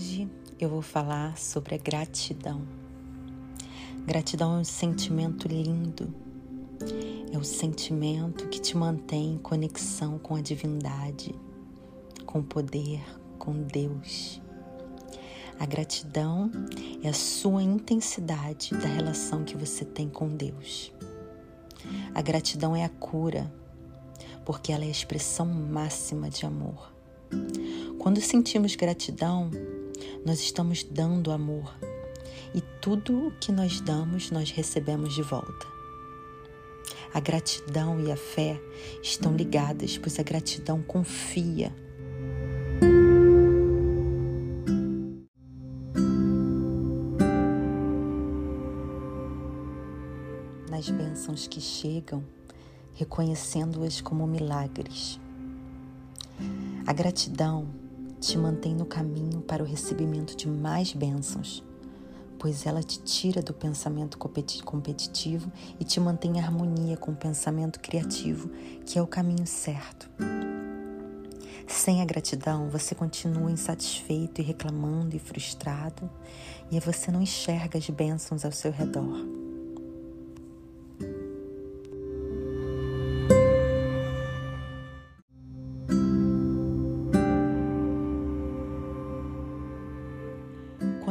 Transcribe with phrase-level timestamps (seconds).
[0.00, 2.66] Hoje eu vou falar sobre a gratidão.
[4.06, 6.14] Gratidão é um sentimento lindo.
[7.30, 11.34] É o sentimento que te mantém em conexão com a divindade,
[12.24, 13.02] com o poder,
[13.38, 14.40] com Deus.
[15.58, 16.50] A gratidão
[17.02, 20.94] é a sua intensidade da relação que você tem com Deus.
[22.14, 23.52] A gratidão é a cura,
[24.46, 26.90] porque ela é a expressão máxima de amor.
[27.98, 29.50] Quando sentimos gratidão,
[30.24, 31.74] nós estamos dando amor
[32.54, 35.66] e tudo o que nós damos, nós recebemos de volta.
[37.12, 38.60] A gratidão e a fé
[39.02, 41.74] estão ligadas, pois a gratidão confia
[50.70, 52.24] nas bênçãos que chegam,
[52.94, 55.20] reconhecendo-as como milagres.
[56.86, 57.68] A gratidão
[58.20, 61.64] te mantém no caminho para o recebimento de mais bênçãos,
[62.38, 65.50] pois ela te tira do pensamento competitivo
[65.80, 68.50] e te mantém em harmonia com o pensamento criativo,
[68.84, 70.10] que é o caminho certo.
[71.66, 76.10] Sem a gratidão, você continua insatisfeito e reclamando e frustrado,
[76.70, 79.39] e você não enxerga as bênçãos ao seu redor.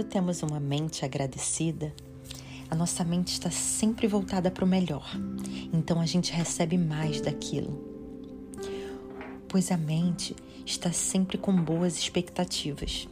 [0.00, 1.92] Quando temos uma mente agradecida,
[2.70, 5.06] a nossa mente está sempre voltada para o melhor,
[5.74, 7.78] então a gente recebe mais daquilo.
[9.46, 10.34] Pois a mente
[10.64, 13.06] está sempre com boas expectativas,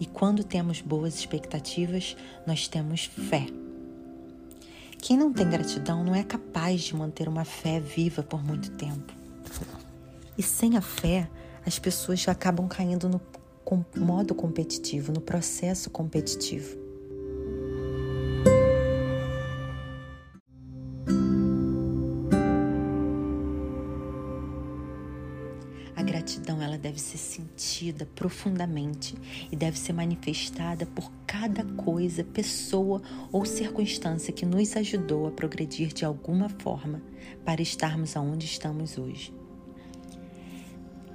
[0.00, 3.46] e quando temos boas expectativas, nós temos fé.
[5.00, 9.14] Quem não tem gratidão não é capaz de manter uma fé viva por muito tempo.
[10.36, 11.30] E sem a fé,
[11.64, 13.20] as pessoas acabam caindo no
[13.96, 16.82] modo competitivo, no processo competitivo.
[25.94, 29.14] A gratidão ela deve ser sentida profundamente
[29.52, 33.00] e deve ser manifestada por cada coisa, pessoa
[33.30, 37.00] ou circunstância que nos ajudou a progredir de alguma forma
[37.44, 39.32] para estarmos aonde estamos hoje.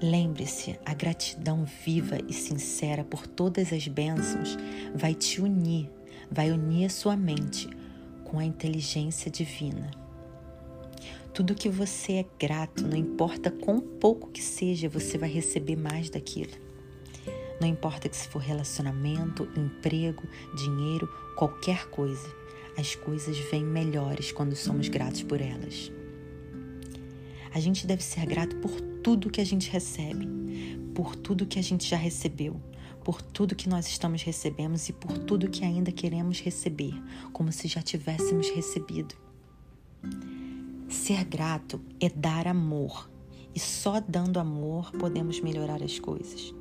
[0.01, 4.55] Lembre-se, a gratidão viva e sincera por todas as bênçãos
[4.93, 5.89] vai te unir,
[6.31, 7.67] vai unir a sua mente
[8.23, 9.89] com a inteligência divina.
[11.33, 16.11] Tudo que você é grato, não importa quão pouco que seja, você vai receber mais
[16.11, 16.53] daquilo.
[17.59, 22.27] Não importa que se for relacionamento, emprego, dinheiro, qualquer coisa,
[22.77, 25.91] as coisas vêm melhores quando somos gratos por elas.
[27.53, 30.27] A gente deve ser grato por tudo que a gente recebe,
[30.93, 32.59] por tudo que a gente já recebeu,
[33.03, 36.93] por tudo que nós estamos recebendo e por tudo que ainda queremos receber,
[37.31, 39.15] como se já tivéssemos recebido.
[40.89, 43.09] Ser grato é dar amor,
[43.55, 46.53] e só dando amor podemos melhorar as coisas.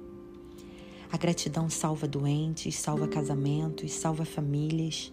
[1.10, 5.12] A gratidão salva doentes, salva casamentos, salva famílias,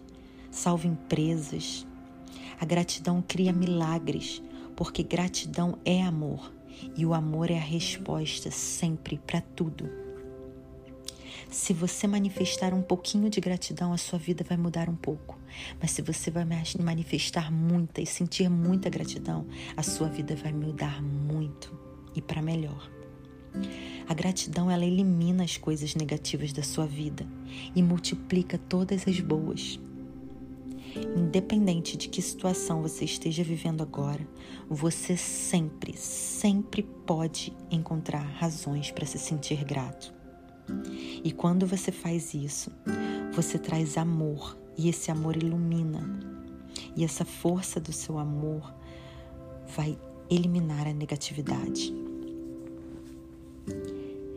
[0.50, 1.86] salva empresas.
[2.60, 4.42] A gratidão cria milagres,
[4.76, 6.52] porque gratidão é amor
[6.96, 10.04] e o amor é a resposta sempre para tudo.
[11.50, 15.38] Se você manifestar um pouquinho de gratidão, a sua vida vai mudar um pouco.
[15.80, 16.44] Mas se você vai
[16.80, 19.46] manifestar muita e sentir muita gratidão,
[19.76, 21.78] a sua vida vai mudar muito
[22.14, 22.90] e para melhor.
[24.08, 27.26] A gratidão ela elimina as coisas negativas da sua vida
[27.74, 29.78] e multiplica todas as boas.
[31.16, 34.26] Independente de que situação você esteja vivendo agora,
[34.68, 40.14] você sempre, sempre pode encontrar razões para se sentir grato.
[41.22, 42.70] E quando você faz isso,
[43.32, 46.20] você traz amor e esse amor ilumina.
[46.96, 48.72] E essa força do seu amor
[49.76, 49.98] vai
[50.30, 51.92] eliminar a negatividade.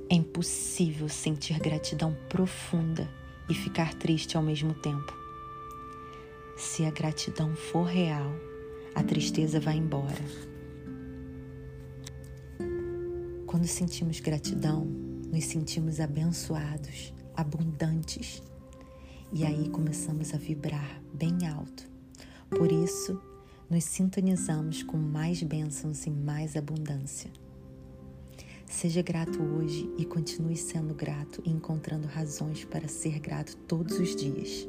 [0.10, 3.10] É impossível sentir gratidão profunda
[3.50, 5.27] e ficar triste ao mesmo tempo.
[6.58, 8.34] Se a gratidão for real,
[8.96, 10.26] a tristeza vai embora.
[13.46, 18.42] Quando sentimos gratidão, nos sentimos abençoados, abundantes.
[19.32, 21.88] E aí começamos a vibrar bem alto.
[22.50, 23.22] Por isso,
[23.70, 27.30] nos sintonizamos com mais bênçãos e mais abundância.
[28.66, 34.16] Seja grato hoje e continue sendo grato e encontrando razões para ser grato todos os
[34.16, 34.68] dias.